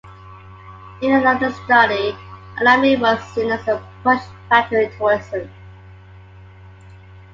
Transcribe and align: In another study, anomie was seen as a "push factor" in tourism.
In 1.03 1.13
another 1.13 1.51
study, 1.53 2.17
anomie 2.57 2.95
was 2.99 3.21
seen 3.35 3.51
as 3.51 3.67
a 3.67 3.87
"push 4.01 4.23
factor" 4.49 4.81
in 4.81 4.91
tourism. 4.97 5.47